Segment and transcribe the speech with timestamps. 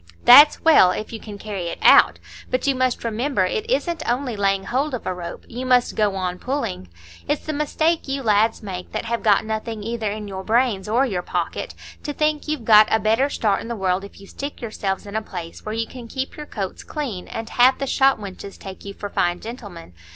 [0.25, 2.17] "That's well, if you can carry it out.
[2.49, 6.15] But you must remember it isn't only laying hold of a rope, you must go
[6.15, 6.87] on pulling.
[7.27, 11.05] It's the mistake you lads make that have got nothing either in your brains or
[11.05, 14.59] your pocket, to think you've got a better start in the world if you stick
[14.59, 18.57] yourselves in a place where you can keep your coats clean, and have the shopwenches
[18.57, 19.93] take you for fine gentlemen.